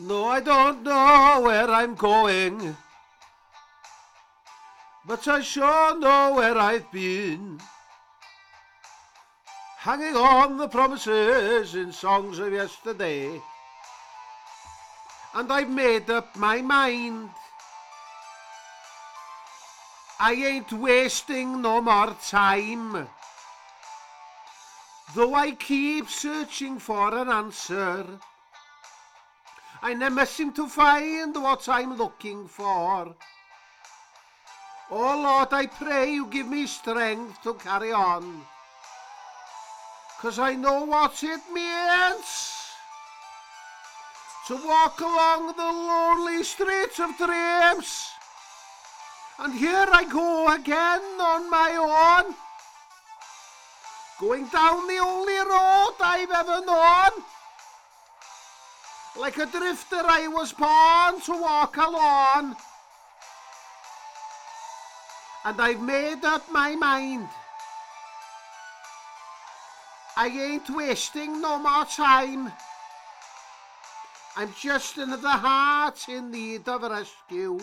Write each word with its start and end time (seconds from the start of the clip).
No, 0.00 0.26
I 0.26 0.38
don't 0.38 0.84
know 0.84 1.40
where 1.42 1.68
I'm 1.68 1.96
going, 1.96 2.76
but 5.04 5.26
I 5.26 5.40
sure 5.40 5.98
know 5.98 6.34
where 6.34 6.56
I've 6.56 6.90
been. 6.92 7.58
Hanging 9.78 10.14
on 10.14 10.56
the 10.56 10.68
promises 10.68 11.74
in 11.74 11.90
songs 11.90 12.38
of 12.38 12.52
yesterday, 12.52 13.42
and 15.34 15.52
I've 15.52 15.70
made 15.70 16.08
up 16.10 16.36
my 16.36 16.62
mind. 16.62 17.30
I 20.20 20.34
ain't 20.34 20.72
wasting 20.72 21.60
no 21.60 21.80
more 21.80 22.16
time. 22.28 23.08
Though 25.16 25.34
I 25.34 25.52
keep 25.52 26.08
searching 26.08 26.78
for 26.78 27.12
an 27.16 27.28
answer, 27.28 28.04
I 29.80 29.94
never 29.94 30.26
seem 30.26 30.52
to 30.54 30.66
find 30.68 31.34
what 31.34 31.68
I'm 31.68 31.96
looking 31.96 32.48
for. 32.48 33.14
Oh 34.90 35.20
Lord, 35.22 35.48
I 35.52 35.66
pray 35.66 36.14
you 36.14 36.26
give 36.26 36.48
me 36.48 36.66
strength 36.66 37.42
to 37.42 37.54
carry 37.54 37.92
on. 37.92 38.42
Cause 40.20 40.38
I 40.38 40.54
know 40.54 40.84
what 40.84 41.22
it 41.22 41.40
means 41.52 42.58
to 44.48 44.56
walk 44.66 44.98
along 45.00 45.54
the 45.56 45.62
lonely 45.62 46.42
streets 46.42 46.98
of 46.98 47.16
dreams. 47.16 48.08
And 49.38 49.54
here 49.54 49.86
I 49.92 50.04
go 50.10 50.48
again 50.52 51.02
on 51.20 51.48
my 51.48 51.70
own. 51.78 52.34
Going 54.18 54.46
down 54.48 54.88
the 54.88 54.98
only 54.98 55.38
road 55.38 55.94
I've 56.00 56.30
ever 56.30 56.64
known. 56.66 57.22
Like 59.18 59.38
a 59.38 59.46
drifter 59.46 59.96
I 59.96 60.28
was 60.28 60.52
born 60.52 61.20
to 61.22 61.32
walk 61.32 61.76
alone. 61.76 62.54
And 65.44 65.60
I've 65.60 65.80
made 65.80 66.24
up 66.24 66.48
my 66.52 66.76
mind. 66.76 67.28
I 70.16 70.28
ain't 70.28 70.70
wasting 70.70 71.40
no 71.40 71.58
more 71.58 71.84
time. 71.84 72.52
I'm 74.36 74.54
just 74.60 74.98
another 74.98 75.28
heart 75.30 76.08
in 76.08 76.30
need 76.30 76.68
of 76.68 76.82
rescue. 76.82 77.58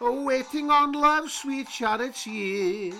Waiting 0.00 0.70
on 0.70 0.92
love's 0.92 1.32
sweet 1.32 1.68
charity. 1.68 2.94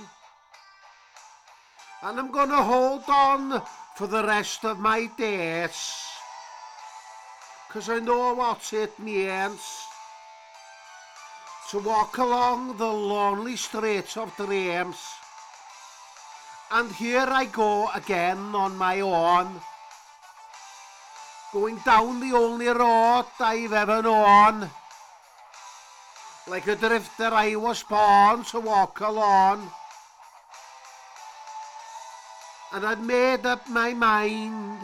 And 2.03 2.19
I'm 2.19 2.33
gonna 2.33 2.63
hold 2.63 3.05
on 3.07 3.63
for 3.95 4.09
the 4.09 4.25
rest 4.25 4.65
of 4.65 4.81
my 4.81 5.07
days. 5.17 6.10
Cause 7.73 7.89
I 7.89 8.01
know 8.01 8.35
what 8.35 8.73
it 8.73 8.99
means 8.99 9.63
to 11.71 11.79
walk 11.79 12.19
along 12.19 12.77
the 12.77 12.85
lonely 12.85 13.55
streets 13.55 14.17
of 14.17 14.35
dreams. 14.35 14.97
And 16.73 16.91
here 16.91 17.29
I 17.29 17.45
go 17.45 17.89
again 17.95 18.57
on 18.57 18.77
my 18.77 18.99
own, 18.99 19.61
going 21.53 21.79
down 21.87 22.19
the 22.19 22.37
only 22.37 22.67
road 22.67 23.27
I've 23.39 23.73
ever 23.73 24.03
known. 24.03 24.69
Like 26.49 26.67
a 26.67 26.75
drifter 26.75 27.31
I 27.31 27.55
was 27.55 27.85
born 27.85 28.43
to 28.47 28.59
walk 28.59 28.99
along. 28.99 29.71
And 32.73 32.85
I'd 32.85 33.05
made 33.05 33.47
up 33.47 33.69
my 33.69 33.95
mind 33.95 34.81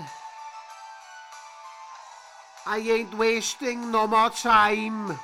I 2.68 2.78
ain't 2.78 3.16
wasting 3.16 3.92
no 3.92 4.08
more 4.08 4.30
time. 4.30 5.16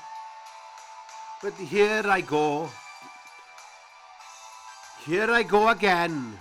But 1.43 1.55
here 1.55 2.05
I 2.07 2.21
go. 2.21 2.71
Here 5.05 5.29
I 5.29 5.43
go 5.43 5.69
again. 5.69 6.39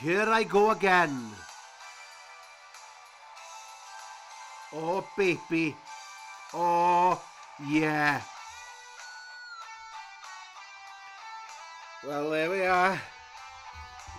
Here 0.00 0.28
I 0.28 0.42
go 0.42 0.72
again. 0.72 1.30
Oh, 4.74 5.06
baby. 5.16 5.76
Oh, 6.52 7.22
yeah. 7.68 8.20
Well, 12.04 12.30
there 12.30 12.50
we 12.50 12.62
are. 12.62 13.00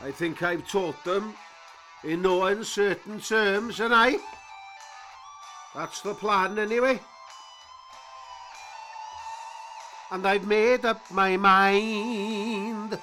I 0.01 0.11
think 0.11 0.41
I've 0.41 0.66
taught 0.66 1.03
them 1.03 1.33
in 2.03 2.21
no 2.21 2.43
uncertain 2.43 3.19
terms, 3.19 3.79
and 3.79 3.93
I. 3.93 4.17
That's 5.75 6.01
the 6.01 6.13
plan 6.13 6.57
anyway. 6.57 6.99
And 10.11 10.25
I've 10.25 10.47
made 10.47 10.85
up 10.85 11.01
my 11.11 11.37
mind. 11.37 12.99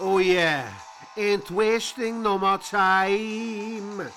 Oh 0.00 0.18
yeah, 0.18 0.72
ain't 1.16 1.50
wasting 1.50 2.22
no 2.22 2.38
more 2.38 2.58
time. 2.58 4.08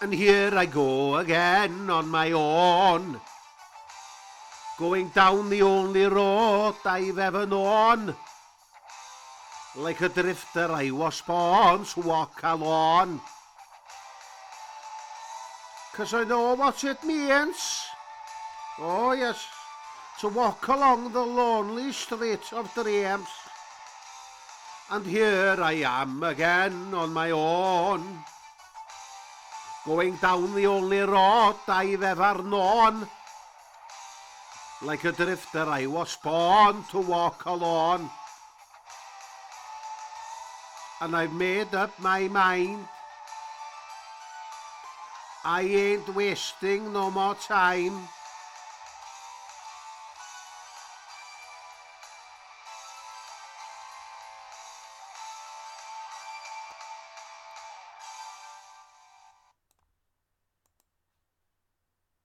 And 0.00 0.12
here 0.12 0.52
I 0.54 0.66
go 0.66 1.16
again 1.16 1.88
on 1.88 2.08
my 2.08 2.32
own. 2.32 3.20
Going 4.78 5.08
down 5.08 5.48
the 5.48 5.62
only 5.62 6.04
road 6.06 6.76
I've 6.84 7.18
ever 7.18 7.46
known. 7.46 8.14
Like 9.76 10.00
a 10.00 10.08
drifter 10.08 10.72
I 10.72 10.90
was 10.90 11.20
born 11.20 11.84
to 11.84 12.00
walk 12.00 12.40
alone. 12.42 13.20
Cause 15.92 16.14
I 16.14 16.24
know 16.24 16.54
what 16.54 16.82
it 16.82 17.04
means. 17.04 17.84
Oh 18.78 19.12
yes, 19.12 19.46
to 20.20 20.28
walk 20.28 20.66
along 20.68 21.12
the 21.12 21.20
lonely 21.20 21.92
streets 21.92 22.54
of 22.54 22.72
dreams. 22.72 23.28
And 24.90 25.04
here 25.04 25.56
I 25.60 25.84
am 25.84 26.22
again 26.22 26.94
on 26.94 27.12
my 27.12 27.32
own. 27.32 28.24
Going 29.84 30.16
down 30.16 30.54
the 30.54 30.66
only 30.66 31.00
road 31.00 31.56
I've 31.68 32.02
ever 32.02 32.42
known. 32.42 33.06
Like 34.80 35.04
a 35.04 35.12
drifter 35.12 35.68
I 35.68 35.84
was 35.84 36.16
born 36.16 36.84
to 36.92 36.98
walk 36.98 37.44
alone 37.44 38.08
and 41.00 41.14
I've 41.14 41.32
made 41.32 41.74
up 41.74 41.98
my 41.98 42.28
mind. 42.28 42.86
I 45.44 45.62
ain't 45.62 46.14
wasting 46.14 46.92
no 46.92 47.10
more 47.10 47.34
time. 47.34 48.08